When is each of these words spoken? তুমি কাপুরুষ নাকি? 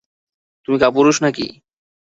তুমি 0.63 0.77
কাপুরুষ 0.83 1.17
নাকি? 1.23 1.47